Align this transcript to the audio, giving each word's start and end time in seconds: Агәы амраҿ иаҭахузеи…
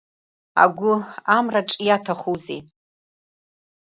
Агәы 0.63 0.93
амраҿ 1.35 1.71
иаҭахузеи… 1.87 2.61